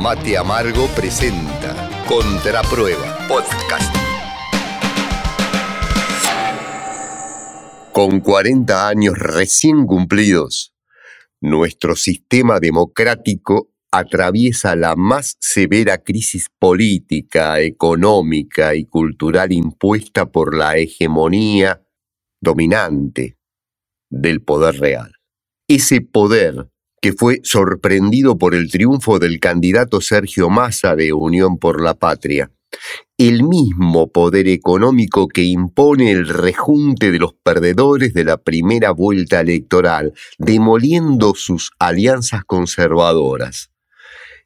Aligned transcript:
Mate 0.00 0.38
Amargo 0.38 0.86
presenta 0.96 1.90
Contraprueba 2.08 3.18
Podcast. 3.28 3.94
Con 7.92 8.20
40 8.20 8.88
años 8.88 9.18
recién 9.18 9.84
cumplidos, 9.84 10.74
nuestro 11.42 11.96
sistema 11.96 12.60
democrático 12.60 13.74
atraviesa 13.90 14.74
la 14.74 14.96
más 14.96 15.36
severa 15.38 15.98
crisis 15.98 16.46
política, 16.58 17.60
económica 17.60 18.74
y 18.74 18.86
cultural 18.86 19.52
impuesta 19.52 20.32
por 20.32 20.56
la 20.56 20.78
hegemonía 20.78 21.86
dominante 22.40 23.36
del 24.08 24.42
poder 24.42 24.80
real. 24.80 25.12
Ese 25.68 26.00
poder 26.00 26.70
que 27.00 27.12
fue 27.12 27.40
sorprendido 27.42 28.36
por 28.36 28.54
el 28.54 28.70
triunfo 28.70 29.18
del 29.18 29.40
candidato 29.40 30.00
Sergio 30.00 30.50
Massa 30.50 30.94
de 30.94 31.12
Unión 31.12 31.58
por 31.58 31.82
la 31.82 31.94
Patria, 31.94 32.50
el 33.16 33.42
mismo 33.42 34.10
poder 34.12 34.48
económico 34.48 35.28
que 35.28 35.44
impone 35.44 36.10
el 36.10 36.28
rejunte 36.28 37.10
de 37.10 37.18
los 37.18 37.34
perdedores 37.42 38.12
de 38.14 38.24
la 38.24 38.36
primera 38.36 38.90
vuelta 38.92 39.40
electoral, 39.40 40.12
demoliendo 40.38 41.34
sus 41.34 41.70
alianzas 41.78 42.44
conservadoras. 42.44 43.70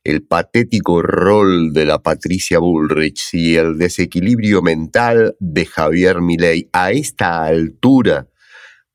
El 0.04 0.22
patético 0.22 1.02
rol 1.02 1.72
de 1.72 1.86
la 1.86 2.02
Patricia 2.02 2.58
Bullrich 2.58 3.30
y 3.32 3.56
el 3.56 3.78
desequilibrio 3.78 4.60
mental 4.60 5.34
de 5.40 5.64
Javier 5.64 6.20
Milei 6.20 6.68
a 6.72 6.92
esta 6.92 7.44
altura 7.44 8.28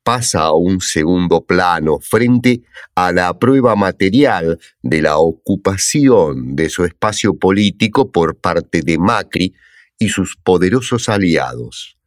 pasa 0.02 0.40
a 0.40 0.52
un 0.52 0.80
segundo 0.80 1.44
plano 1.44 1.98
frente 2.00 2.62
a 2.94 3.12
la 3.12 3.38
prueba 3.38 3.76
material 3.76 4.58
de 4.82 5.02
la 5.02 5.18
ocupación 5.18 6.56
de 6.56 6.68
su 6.68 6.84
espacio 6.84 7.38
político 7.38 8.10
por 8.10 8.38
parte 8.38 8.82
de 8.82 8.98
Macri 8.98 9.54
y 9.98 10.08
sus 10.08 10.36
poderosos 10.36 11.08
aliados. 11.08 11.98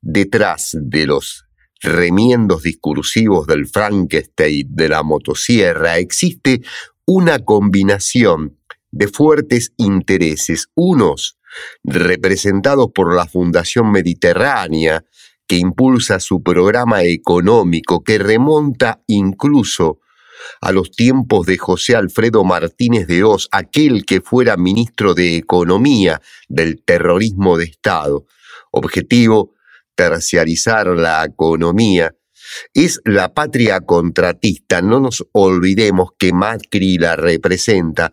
Detrás 0.00 0.76
de 0.80 1.06
los 1.06 1.46
remiendos 1.80 2.62
discursivos 2.62 3.46
del 3.46 3.66
Frankenstein 3.66 4.66
de 4.70 4.88
la 4.88 5.02
motosierra 5.02 5.98
existe 5.98 6.62
una 7.06 7.38
combinación 7.38 8.58
de 8.90 9.08
fuertes 9.08 9.72
intereses, 9.76 10.68
unos 10.74 11.38
representados 11.82 12.90
por 12.94 13.14
la 13.14 13.26
Fundación 13.26 13.90
Mediterránea, 13.90 15.04
que 15.46 15.56
impulsa 15.56 16.20
su 16.20 16.42
programa 16.42 17.02
económico 17.02 18.02
que 18.02 18.18
remonta 18.18 19.02
incluso 19.06 20.00
a 20.60 20.72
los 20.72 20.90
tiempos 20.90 21.46
de 21.46 21.58
José 21.58 21.96
Alfredo 21.96 22.44
Martínez 22.44 23.06
de 23.06 23.24
Oz, 23.24 23.48
aquel 23.50 24.04
que 24.04 24.20
fuera 24.20 24.56
ministro 24.56 25.14
de 25.14 25.36
Economía 25.36 26.20
del 26.48 26.82
terrorismo 26.84 27.56
de 27.56 27.64
Estado. 27.64 28.26
Objetivo, 28.70 29.54
terciarizar 29.94 30.88
la 30.88 31.24
economía. 31.24 32.14
Es 32.74 33.00
la 33.04 33.32
patria 33.32 33.80
contratista, 33.80 34.82
no 34.82 35.00
nos 35.00 35.24
olvidemos 35.32 36.10
que 36.18 36.32
Macri 36.32 36.98
la 36.98 37.16
representa. 37.16 38.12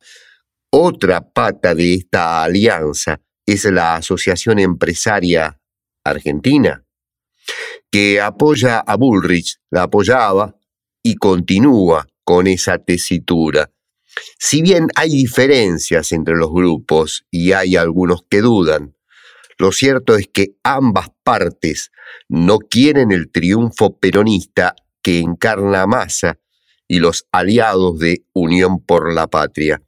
Otra 0.69 1.21
pata 1.21 1.75
de 1.75 1.95
esta 1.95 2.43
alianza 2.43 3.19
es 3.45 3.65
la 3.65 3.95
Asociación 3.95 4.59
Empresaria 4.59 5.59
Argentina 6.03 6.85
que 7.91 8.21
apoya 8.21 8.79
a 8.79 8.95
Bullrich, 8.95 9.57
la 9.69 9.83
apoyaba 9.83 10.55
y 11.03 11.15
continúa 11.15 12.07
con 12.23 12.47
esa 12.47 12.77
tesitura. 12.77 13.71
Si 14.39 14.61
bien 14.61 14.87
hay 14.95 15.09
diferencias 15.09 16.11
entre 16.11 16.35
los 16.35 16.51
grupos 16.51 17.25
y 17.29 17.51
hay 17.51 17.75
algunos 17.75 18.23
que 18.29 18.41
dudan, 18.41 18.95
lo 19.57 19.71
cierto 19.71 20.15
es 20.15 20.27
que 20.27 20.55
ambas 20.63 21.09
partes 21.23 21.91
no 22.27 22.59
quieren 22.59 23.11
el 23.11 23.29
triunfo 23.31 23.97
peronista 23.99 24.75
que 25.01 25.19
encarna 25.19 25.85
Massa 25.85 26.39
y 26.87 26.99
los 26.99 27.27
aliados 27.31 27.99
de 27.99 28.25
Unión 28.33 28.83
por 28.83 29.13
la 29.13 29.27
Patria. 29.27 29.81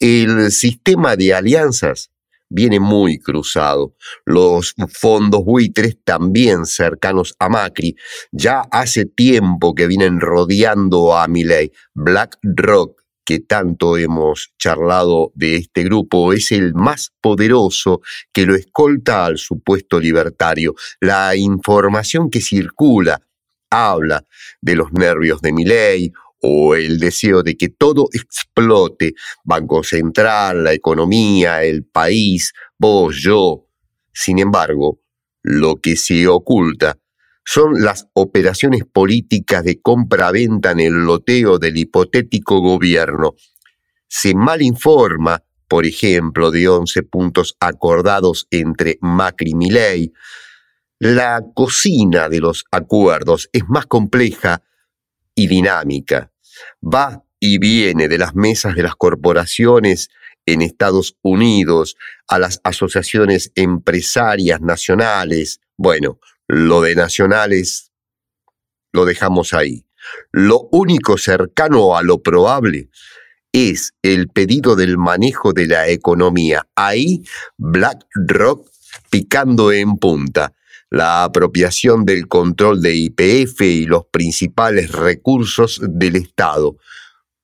El 0.00 0.50
sistema 0.50 1.16
de 1.16 1.34
alianzas 1.34 2.11
viene 2.52 2.78
muy 2.80 3.18
cruzado. 3.18 3.94
Los 4.24 4.74
fondos 4.92 5.44
buitres 5.44 5.96
también 6.04 6.66
cercanos 6.66 7.34
a 7.38 7.48
Macri 7.48 7.96
ya 8.30 8.62
hace 8.70 9.06
tiempo 9.06 9.74
que 9.74 9.86
vienen 9.86 10.20
rodeando 10.20 11.16
a 11.16 11.26
Milei. 11.28 11.72
BlackRock 11.94 13.02
que 13.24 13.38
tanto 13.40 13.96
hemos 13.96 14.52
charlado 14.58 15.32
de 15.34 15.56
este 15.56 15.84
grupo 15.84 16.32
es 16.32 16.50
el 16.52 16.74
más 16.74 17.12
poderoso 17.20 18.00
que 18.32 18.46
lo 18.46 18.54
escolta 18.54 19.26
al 19.26 19.38
supuesto 19.38 20.00
libertario. 20.00 20.74
La 21.00 21.36
información 21.36 22.30
que 22.30 22.40
circula 22.40 23.22
habla 23.70 24.26
de 24.60 24.76
los 24.76 24.92
nervios 24.92 25.40
de 25.40 25.52
Milei 25.52 26.12
o 26.42 26.74
el 26.74 26.98
deseo 26.98 27.42
de 27.42 27.56
que 27.56 27.68
todo 27.68 28.08
explote, 28.12 29.14
Banco 29.44 29.84
Central, 29.84 30.64
la 30.64 30.72
economía, 30.72 31.62
el 31.62 31.84
país, 31.84 32.52
vos, 32.76 33.16
yo. 33.16 33.68
Sin 34.12 34.40
embargo, 34.40 35.00
lo 35.42 35.76
que 35.76 35.96
se 35.96 36.26
oculta 36.26 36.98
son 37.44 37.82
las 37.82 38.08
operaciones 38.14 38.82
políticas 38.84 39.62
de 39.62 39.80
compra-venta 39.80 40.72
en 40.72 40.80
el 40.80 41.04
loteo 41.04 41.58
del 41.58 41.76
hipotético 41.76 42.60
gobierno. 42.60 43.34
Se 44.08 44.34
malinforma, 44.34 45.44
por 45.68 45.86
ejemplo, 45.86 46.50
de 46.50 46.68
11 46.68 47.04
puntos 47.04 47.56
acordados 47.60 48.48
entre 48.50 48.98
Macri 49.00 49.52
y 49.52 49.54
Milei. 49.54 50.12
La 50.98 51.40
cocina 51.54 52.28
de 52.28 52.40
los 52.40 52.64
acuerdos 52.72 53.48
es 53.52 53.62
más 53.68 53.86
compleja 53.86 54.62
y 55.34 55.46
dinámica 55.46 56.31
va 56.82 57.24
y 57.40 57.58
viene 57.58 58.08
de 58.08 58.18
las 58.18 58.34
mesas 58.34 58.74
de 58.74 58.82
las 58.82 58.94
corporaciones 58.94 60.10
en 60.46 60.62
Estados 60.62 61.16
Unidos 61.22 61.96
a 62.28 62.38
las 62.38 62.60
asociaciones 62.64 63.52
empresarias 63.54 64.60
nacionales. 64.60 65.60
Bueno, 65.76 66.18
lo 66.48 66.82
de 66.82 66.94
nacionales 66.94 67.92
lo 68.92 69.04
dejamos 69.04 69.54
ahí. 69.54 69.86
Lo 70.30 70.68
único 70.72 71.16
cercano 71.16 71.96
a 71.96 72.02
lo 72.02 72.22
probable 72.22 72.90
es 73.52 73.92
el 74.02 74.28
pedido 74.28 74.76
del 74.76 74.98
manejo 74.98 75.52
de 75.52 75.66
la 75.66 75.88
economía. 75.88 76.66
Ahí 76.74 77.22
BlackRock 77.58 78.68
picando 79.10 79.72
en 79.72 79.96
punta 79.96 80.52
la 80.92 81.24
apropiación 81.24 82.04
del 82.04 82.28
control 82.28 82.82
de 82.82 82.94
IPF 82.94 83.62
y 83.62 83.86
los 83.86 84.04
principales 84.12 84.92
recursos 84.92 85.80
del 85.82 86.16
Estado. 86.16 86.76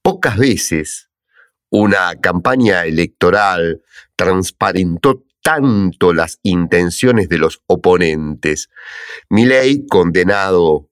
Pocas 0.02 0.36
veces 0.36 1.08
una 1.70 2.14
campaña 2.20 2.84
electoral 2.84 3.82
transparentó 4.16 5.24
tanto 5.42 6.12
las 6.12 6.40
intenciones 6.42 7.30
de 7.30 7.38
los 7.38 7.62
oponentes. 7.66 8.68
Milei 9.30 9.86
condenado 9.86 10.90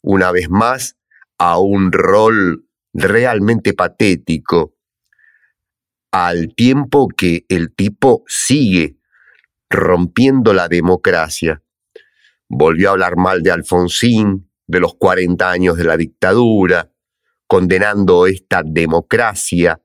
una 0.00 0.30
vez 0.30 0.48
más 0.50 0.96
a 1.36 1.58
un 1.58 1.90
rol 1.90 2.64
realmente 2.92 3.74
patético, 3.74 4.76
al 6.12 6.54
tiempo 6.54 7.08
que 7.08 7.44
el 7.48 7.74
tipo 7.74 8.22
sigue 8.28 8.98
rompiendo 9.68 10.52
la 10.52 10.68
democracia 10.68 11.60
volvió 12.48 12.88
a 12.88 12.92
hablar 12.92 13.16
mal 13.16 13.42
de 13.42 13.50
Alfonsín, 13.50 14.50
de 14.66 14.80
los 14.80 14.94
40 14.94 15.50
años 15.50 15.76
de 15.76 15.84
la 15.84 15.96
dictadura, 15.96 16.90
condenando 17.46 18.26
esta 18.26 18.62
democracia, 18.64 19.80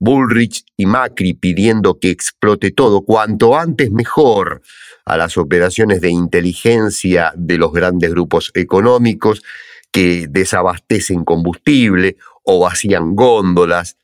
Bullrich 0.00 0.64
y 0.76 0.86
Macri 0.86 1.34
pidiendo 1.34 1.98
que 1.98 2.10
explote 2.10 2.70
todo 2.70 3.02
cuanto 3.02 3.58
antes 3.58 3.90
mejor 3.90 4.62
a 5.04 5.16
las 5.16 5.36
operaciones 5.36 6.00
de 6.00 6.10
inteligencia 6.10 7.32
de 7.36 7.58
los 7.58 7.72
grandes 7.72 8.10
grupos 8.10 8.52
económicos 8.54 9.42
que 9.90 10.26
desabastecen 10.28 11.24
combustible 11.24 12.16
o 12.44 12.60
vacían 12.60 13.16
góndolas. 13.16 13.96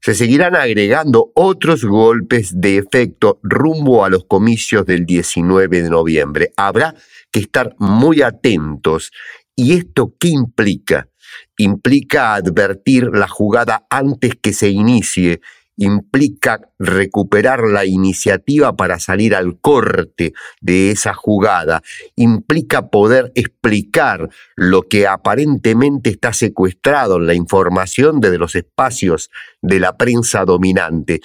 Se 0.00 0.14
seguirán 0.14 0.56
agregando 0.56 1.30
otros 1.34 1.84
golpes 1.84 2.58
de 2.58 2.78
efecto 2.78 3.38
rumbo 3.42 4.04
a 4.04 4.08
los 4.08 4.24
comicios 4.24 4.86
del 4.86 5.04
19 5.04 5.82
de 5.82 5.90
noviembre. 5.90 6.52
Habrá 6.56 6.94
que 7.30 7.40
estar 7.40 7.74
muy 7.78 8.22
atentos. 8.22 9.10
¿Y 9.56 9.74
esto 9.74 10.14
qué 10.18 10.28
implica? 10.28 11.08
Implica 11.56 12.34
advertir 12.34 13.10
la 13.12 13.28
jugada 13.28 13.86
antes 13.90 14.34
que 14.40 14.52
se 14.52 14.70
inicie 14.70 15.40
implica 15.80 16.60
recuperar 16.78 17.62
la 17.62 17.86
iniciativa 17.86 18.76
para 18.76 18.98
salir 18.98 19.34
al 19.34 19.58
corte 19.60 20.34
de 20.60 20.90
esa 20.90 21.14
jugada, 21.14 21.82
implica 22.16 22.90
poder 22.90 23.32
explicar 23.34 24.28
lo 24.56 24.82
que 24.82 25.06
aparentemente 25.06 26.10
está 26.10 26.34
secuestrado 26.34 27.16
en 27.16 27.26
la 27.26 27.34
información 27.34 28.20
desde 28.20 28.36
los 28.36 28.56
espacios 28.56 29.30
de 29.62 29.80
la 29.80 29.96
prensa 29.96 30.44
dominante. 30.44 31.20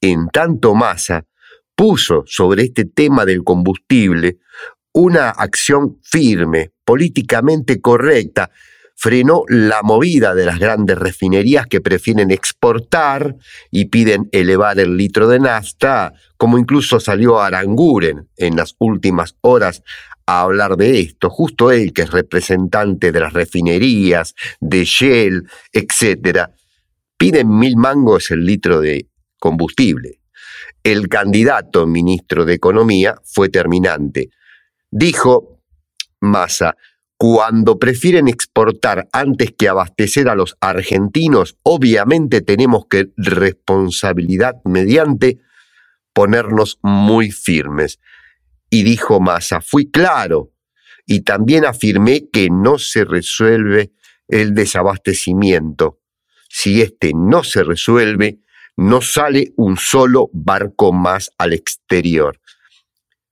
En 0.00 0.28
tanto 0.28 0.74
Massa 0.74 1.26
puso 1.76 2.22
sobre 2.26 2.62
este 2.62 2.86
tema 2.86 3.26
del 3.26 3.44
combustible 3.44 4.38
una 4.94 5.28
acción 5.28 5.98
firme, 6.02 6.70
políticamente 6.84 7.80
correcta, 7.80 8.50
frenó 8.96 9.42
la 9.48 9.82
movida 9.82 10.34
de 10.36 10.46
las 10.46 10.60
grandes 10.60 10.96
refinerías 10.96 11.66
que 11.66 11.80
prefieren 11.80 12.30
exportar 12.30 13.36
y 13.72 13.86
piden 13.86 14.28
elevar 14.30 14.78
el 14.78 14.96
litro 14.96 15.26
de 15.28 15.40
nafta, 15.40 16.14
como 16.36 16.58
incluso 16.58 17.00
salió 17.00 17.40
Aranguren 17.40 18.28
en 18.36 18.56
las 18.56 18.76
últimas 18.78 19.36
horas 19.40 19.82
a 20.26 20.42
hablar 20.42 20.76
de 20.76 21.00
esto, 21.00 21.28
justo 21.28 21.72
él 21.72 21.92
que 21.92 22.02
es 22.02 22.12
representante 22.12 23.10
de 23.10 23.20
las 23.20 23.32
refinerías, 23.32 24.34
de 24.60 24.84
Shell, 24.84 25.48
etc. 25.72 26.50
Piden 27.18 27.58
mil 27.58 27.76
mangos 27.76 28.30
el 28.30 28.46
litro 28.46 28.80
de 28.80 29.08
combustible. 29.40 30.20
El 30.84 31.08
candidato 31.08 31.86
ministro 31.86 32.44
de 32.44 32.54
Economía 32.54 33.16
fue 33.24 33.48
terminante. 33.48 34.30
Dijo 34.96 35.60
Massa, 36.20 36.76
cuando 37.16 37.80
prefieren 37.80 38.28
exportar 38.28 39.08
antes 39.12 39.52
que 39.58 39.66
abastecer 39.66 40.28
a 40.28 40.36
los 40.36 40.56
argentinos, 40.60 41.56
obviamente 41.64 42.42
tenemos 42.42 42.84
que 42.88 43.08
responsabilidad 43.16 44.54
mediante 44.64 45.40
ponernos 46.12 46.78
muy 46.80 47.32
firmes. 47.32 47.98
Y 48.70 48.84
dijo 48.84 49.18
Massa, 49.18 49.60
fui 49.60 49.90
claro 49.90 50.52
y 51.06 51.22
también 51.22 51.64
afirmé 51.64 52.30
que 52.32 52.48
no 52.48 52.78
se 52.78 53.04
resuelve 53.04 53.90
el 54.28 54.54
desabastecimiento. 54.54 55.98
Si 56.48 56.82
este 56.82 57.10
no 57.16 57.42
se 57.42 57.64
resuelve, 57.64 58.38
no 58.76 59.00
sale 59.00 59.54
un 59.56 59.76
solo 59.76 60.30
barco 60.32 60.92
más 60.92 61.32
al 61.36 61.52
exterior. 61.52 62.38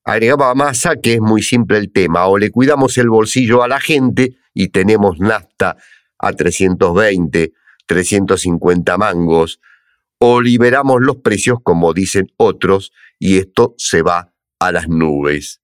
Agregaba 0.04 0.54
Massa 0.54 0.96
que 0.96 1.14
es 1.14 1.20
muy 1.20 1.42
simple 1.42 1.78
el 1.78 1.92
tema, 1.92 2.26
o 2.26 2.38
le 2.38 2.50
cuidamos 2.50 2.98
el 2.98 3.08
bolsillo 3.08 3.62
a 3.62 3.68
la 3.68 3.80
gente 3.80 4.36
y 4.52 4.68
tenemos 4.68 5.20
nafta 5.20 5.76
a 6.18 6.32
320, 6.32 7.52
350 7.86 8.98
mangos, 8.98 9.60
o 10.18 10.40
liberamos 10.40 11.00
los 11.00 11.16
precios 11.18 11.58
como 11.62 11.92
dicen 11.92 12.32
otros 12.36 12.92
y 13.18 13.38
esto 13.38 13.74
se 13.78 14.02
va 14.02 14.32
a 14.58 14.72
las 14.72 14.88
nubes. 14.88 15.60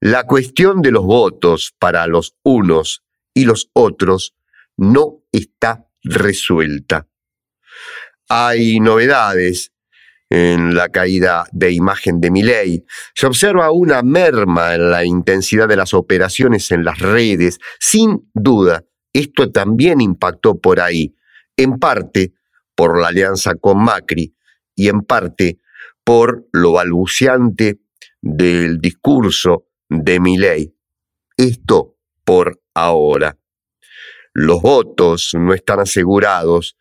La 0.00 0.24
cuestión 0.24 0.80
de 0.80 0.90
los 0.90 1.04
votos 1.04 1.74
para 1.78 2.06
los 2.06 2.36
unos 2.42 3.02
y 3.34 3.44
los 3.44 3.70
otros 3.72 4.34
no 4.76 5.22
está 5.32 5.86
resuelta. 6.02 7.08
Hay 8.28 8.78
novedades 8.80 9.72
en 10.30 10.74
la 10.74 10.88
caída 10.90 11.46
de 11.52 11.72
imagen 11.72 12.20
de 12.20 12.30
Milei. 12.30 12.84
Se 13.14 13.26
observa 13.26 13.70
una 13.70 14.02
merma 14.02 14.74
en 14.74 14.90
la 14.90 15.04
intensidad 15.04 15.68
de 15.68 15.76
las 15.76 15.94
operaciones 15.94 16.70
en 16.70 16.84
las 16.84 16.98
redes. 16.98 17.58
Sin 17.78 18.30
duda, 18.34 18.84
esto 19.12 19.50
también 19.50 20.00
impactó 20.00 20.60
por 20.60 20.80
ahí, 20.80 21.14
en 21.56 21.78
parte 21.78 22.34
por 22.74 23.00
la 23.00 23.08
alianza 23.08 23.54
con 23.54 23.82
Macri 23.82 24.34
y 24.74 24.88
en 24.88 25.02
parte 25.02 25.58
por 26.04 26.46
lo 26.52 26.72
balbuciante 26.72 27.80
del 28.20 28.78
discurso 28.78 29.66
de 29.88 30.20
Milei. 30.20 30.74
Esto 31.36 31.96
por 32.24 32.60
ahora. 32.74 33.36
Los 34.34 34.60
votos 34.60 35.30
no 35.34 35.54
están 35.54 35.80
asegurados 35.80 36.76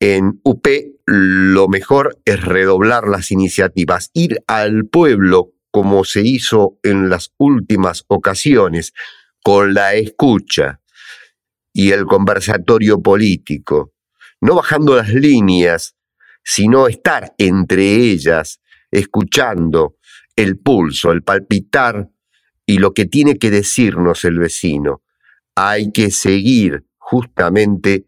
en 0.00 0.40
UP 0.42 0.66
lo 1.06 1.68
mejor 1.68 2.18
es 2.24 2.42
redoblar 2.42 3.08
las 3.08 3.30
iniciativas, 3.30 4.10
ir 4.14 4.42
al 4.46 4.86
pueblo 4.86 5.52
como 5.70 6.04
se 6.04 6.22
hizo 6.22 6.78
en 6.82 7.08
las 7.08 7.32
últimas 7.36 8.04
ocasiones, 8.08 8.92
con 9.42 9.74
la 9.74 9.94
escucha 9.94 10.80
y 11.72 11.90
el 11.90 12.06
conversatorio 12.06 13.02
político, 13.02 13.92
no 14.40 14.54
bajando 14.54 14.96
las 14.96 15.12
líneas, 15.12 15.96
sino 16.44 16.86
estar 16.86 17.34
entre 17.38 17.96
ellas, 17.96 18.60
escuchando 18.90 19.96
el 20.36 20.58
pulso, 20.58 21.12
el 21.12 21.22
palpitar 21.22 22.08
y 22.66 22.78
lo 22.78 22.94
que 22.94 23.06
tiene 23.06 23.36
que 23.38 23.50
decirnos 23.50 24.24
el 24.24 24.38
vecino. 24.38 25.02
Hay 25.54 25.92
que 25.92 26.10
seguir 26.10 26.86
justamente 26.98 28.06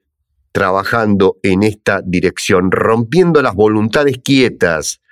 trabajando 0.56 1.36
en 1.42 1.62
esta 1.62 2.00
dirección, 2.02 2.70
rompiendo 2.70 3.42
las 3.42 3.54
voluntades 3.54 4.20
quietas, 4.24 5.02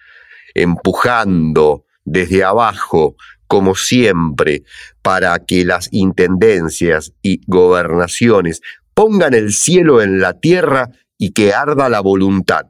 empujando 0.55 1.85
desde 2.03 2.43
abajo, 2.43 3.15
como 3.47 3.75
siempre, 3.75 4.63
para 5.03 5.39
que 5.41 5.67
las 5.67 5.91
intendencias 5.93 7.13
y 7.21 7.43
gobernaciones 7.47 8.63
pongan 8.95 9.35
el 9.35 9.53
cielo 9.53 10.01
en 10.01 10.19
la 10.19 10.33
tierra 10.41 10.89
y 11.19 11.33
que 11.33 11.53
arda 11.53 11.91
la 11.91 12.01
voluntad. 12.01 12.69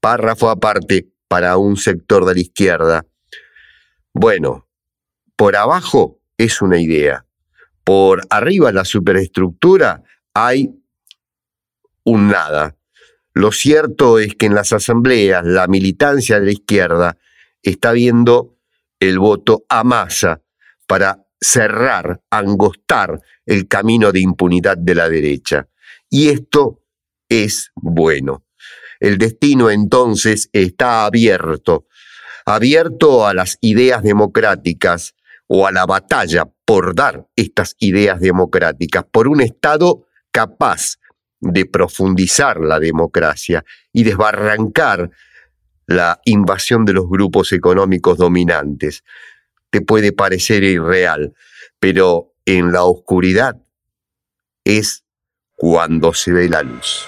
Párrafo 0.00 0.48
aparte 0.48 1.06
para 1.28 1.58
un 1.58 1.76
sector 1.76 2.24
de 2.24 2.32
la 2.32 2.40
izquierda. 2.40 3.04
Bueno, 4.14 4.66
por 5.36 5.54
abajo 5.54 6.18
es 6.38 6.62
una 6.62 6.78
idea. 6.78 7.26
Por 7.84 8.22
arriba 8.30 8.72
la 8.72 8.86
superestructura 8.86 10.02
hay 10.32 10.79
un 12.04 12.28
nada. 12.28 12.76
Lo 13.32 13.52
cierto 13.52 14.18
es 14.18 14.34
que 14.34 14.46
en 14.46 14.54
las 14.54 14.72
asambleas 14.72 15.44
la 15.44 15.66
militancia 15.66 16.40
de 16.40 16.46
la 16.46 16.52
izquierda 16.52 17.18
está 17.62 17.92
viendo 17.92 18.56
el 18.98 19.18
voto 19.18 19.64
a 19.68 19.84
masa 19.84 20.42
para 20.86 21.26
cerrar, 21.40 22.20
angostar 22.30 23.20
el 23.46 23.66
camino 23.68 24.12
de 24.12 24.20
impunidad 24.20 24.76
de 24.76 24.94
la 24.94 25.08
derecha. 25.08 25.68
Y 26.08 26.28
esto 26.28 26.82
es 27.28 27.70
bueno. 27.74 28.44
El 28.98 29.16
destino 29.16 29.70
entonces 29.70 30.50
está 30.52 31.06
abierto, 31.06 31.86
abierto 32.44 33.26
a 33.26 33.32
las 33.32 33.56
ideas 33.60 34.02
democráticas 34.02 35.14
o 35.46 35.66
a 35.66 35.72
la 35.72 35.86
batalla 35.86 36.44
por 36.64 36.94
dar 36.94 37.26
estas 37.34 37.74
ideas 37.78 38.20
democráticas, 38.20 39.04
por 39.10 39.26
un 39.26 39.40
Estado 39.40 40.06
capaz 40.30 40.96
de 41.40 41.66
profundizar 41.66 42.60
la 42.60 42.78
democracia 42.78 43.64
y 43.92 44.04
desbarrancar 44.04 45.10
la 45.86 46.20
invasión 46.24 46.84
de 46.84 46.92
los 46.92 47.08
grupos 47.08 47.52
económicos 47.52 48.18
dominantes. 48.18 49.02
Te 49.70 49.80
puede 49.80 50.12
parecer 50.12 50.62
irreal, 50.62 51.34
pero 51.78 52.34
en 52.44 52.72
la 52.72 52.84
oscuridad 52.84 53.56
es 54.64 55.04
cuando 55.56 56.14
se 56.14 56.32
ve 56.32 56.48
la 56.48 56.62
luz. 56.62 57.06